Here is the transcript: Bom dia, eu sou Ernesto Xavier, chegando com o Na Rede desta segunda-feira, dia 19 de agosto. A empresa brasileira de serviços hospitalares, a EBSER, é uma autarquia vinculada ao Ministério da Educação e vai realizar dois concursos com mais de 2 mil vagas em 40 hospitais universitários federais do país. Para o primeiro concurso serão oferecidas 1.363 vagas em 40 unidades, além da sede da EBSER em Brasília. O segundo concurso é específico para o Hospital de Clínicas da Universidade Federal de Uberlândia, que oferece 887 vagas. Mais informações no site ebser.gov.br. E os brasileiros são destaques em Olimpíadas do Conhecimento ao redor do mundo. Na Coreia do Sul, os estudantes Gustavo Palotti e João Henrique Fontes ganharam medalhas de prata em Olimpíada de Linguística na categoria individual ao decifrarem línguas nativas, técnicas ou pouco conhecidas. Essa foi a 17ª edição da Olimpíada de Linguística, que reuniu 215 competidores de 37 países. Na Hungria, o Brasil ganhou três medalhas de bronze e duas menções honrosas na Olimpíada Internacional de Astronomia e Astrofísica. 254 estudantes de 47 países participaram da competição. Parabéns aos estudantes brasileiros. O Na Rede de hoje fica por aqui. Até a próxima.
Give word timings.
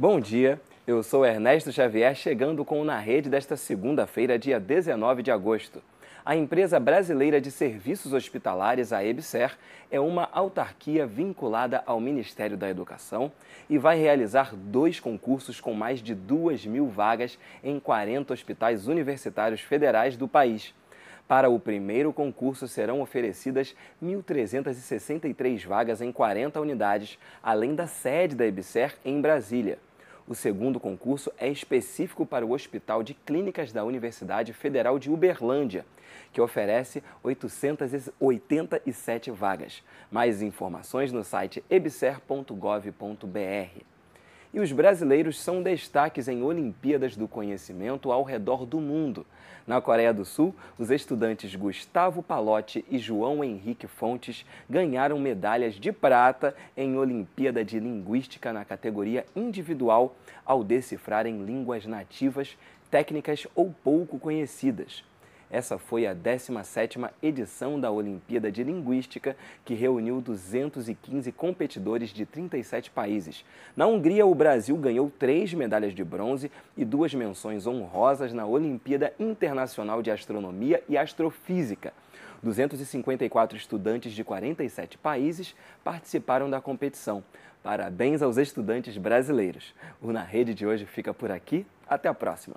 Bom 0.00 0.18
dia, 0.18 0.58
eu 0.86 1.02
sou 1.02 1.26
Ernesto 1.26 1.70
Xavier, 1.70 2.14
chegando 2.14 2.64
com 2.64 2.80
o 2.80 2.84
Na 2.86 2.98
Rede 2.98 3.28
desta 3.28 3.54
segunda-feira, 3.54 4.38
dia 4.38 4.58
19 4.58 5.22
de 5.22 5.30
agosto. 5.30 5.82
A 6.24 6.34
empresa 6.34 6.80
brasileira 6.80 7.38
de 7.38 7.50
serviços 7.50 8.14
hospitalares, 8.14 8.94
a 8.94 9.04
EBSER, 9.04 9.58
é 9.90 10.00
uma 10.00 10.26
autarquia 10.32 11.06
vinculada 11.06 11.82
ao 11.84 12.00
Ministério 12.00 12.56
da 12.56 12.70
Educação 12.70 13.30
e 13.68 13.76
vai 13.76 13.98
realizar 13.98 14.56
dois 14.56 14.98
concursos 14.98 15.60
com 15.60 15.74
mais 15.74 16.00
de 16.02 16.14
2 16.14 16.64
mil 16.64 16.88
vagas 16.88 17.38
em 17.62 17.78
40 17.78 18.32
hospitais 18.32 18.88
universitários 18.88 19.60
federais 19.60 20.16
do 20.16 20.26
país. 20.26 20.72
Para 21.28 21.50
o 21.50 21.60
primeiro 21.60 22.10
concurso 22.10 22.66
serão 22.66 23.02
oferecidas 23.02 23.76
1.363 24.02 25.66
vagas 25.66 26.00
em 26.00 26.10
40 26.10 26.58
unidades, 26.58 27.18
além 27.42 27.74
da 27.74 27.86
sede 27.86 28.34
da 28.34 28.46
EBSER 28.46 28.96
em 29.04 29.20
Brasília. 29.20 29.78
O 30.30 30.34
segundo 30.36 30.78
concurso 30.78 31.32
é 31.36 31.48
específico 31.48 32.24
para 32.24 32.46
o 32.46 32.52
Hospital 32.52 33.02
de 33.02 33.14
Clínicas 33.14 33.72
da 33.72 33.82
Universidade 33.82 34.52
Federal 34.52 34.96
de 34.96 35.10
Uberlândia, 35.10 35.84
que 36.32 36.40
oferece 36.40 37.02
887 37.20 39.32
vagas. 39.32 39.82
Mais 40.08 40.40
informações 40.40 41.10
no 41.10 41.24
site 41.24 41.64
ebser.gov.br. 41.68 43.89
E 44.52 44.58
os 44.58 44.72
brasileiros 44.72 45.40
são 45.40 45.62
destaques 45.62 46.26
em 46.26 46.42
Olimpíadas 46.42 47.16
do 47.16 47.28
Conhecimento 47.28 48.10
ao 48.10 48.24
redor 48.24 48.66
do 48.66 48.80
mundo. 48.80 49.24
Na 49.64 49.80
Coreia 49.80 50.12
do 50.12 50.24
Sul, 50.24 50.52
os 50.76 50.90
estudantes 50.90 51.54
Gustavo 51.54 52.22
Palotti 52.22 52.84
e 52.90 52.98
João 52.98 53.44
Henrique 53.44 53.86
Fontes 53.86 54.44
ganharam 54.68 55.20
medalhas 55.20 55.74
de 55.74 55.92
prata 55.92 56.56
em 56.76 56.96
Olimpíada 56.96 57.64
de 57.64 57.78
Linguística 57.78 58.52
na 58.52 58.64
categoria 58.64 59.24
individual 59.36 60.16
ao 60.44 60.64
decifrarem 60.64 61.44
línguas 61.44 61.86
nativas, 61.86 62.58
técnicas 62.90 63.46
ou 63.54 63.72
pouco 63.84 64.18
conhecidas. 64.18 65.04
Essa 65.50 65.78
foi 65.78 66.06
a 66.06 66.14
17ª 66.14 67.10
edição 67.20 67.80
da 67.80 67.90
Olimpíada 67.90 68.52
de 68.52 68.62
Linguística, 68.62 69.36
que 69.64 69.74
reuniu 69.74 70.20
215 70.20 71.32
competidores 71.32 72.10
de 72.10 72.24
37 72.24 72.90
países. 72.90 73.44
Na 73.76 73.86
Hungria, 73.86 74.24
o 74.24 74.34
Brasil 74.34 74.76
ganhou 74.76 75.10
três 75.18 75.52
medalhas 75.52 75.92
de 75.92 76.04
bronze 76.04 76.52
e 76.76 76.84
duas 76.84 77.12
menções 77.12 77.66
honrosas 77.66 78.32
na 78.32 78.46
Olimpíada 78.46 79.12
Internacional 79.18 80.02
de 80.02 80.12
Astronomia 80.12 80.82
e 80.88 80.96
Astrofísica. 80.96 81.92
254 82.42 83.56
estudantes 83.56 84.12
de 84.12 84.22
47 84.22 84.98
países 84.98 85.54
participaram 85.82 86.48
da 86.48 86.60
competição. 86.60 87.24
Parabéns 87.62 88.22
aos 88.22 88.38
estudantes 88.38 88.96
brasileiros. 88.96 89.74
O 90.00 90.12
Na 90.12 90.22
Rede 90.22 90.54
de 90.54 90.66
hoje 90.66 90.86
fica 90.86 91.12
por 91.12 91.30
aqui. 91.30 91.66
Até 91.86 92.08
a 92.08 92.14
próxima. 92.14 92.56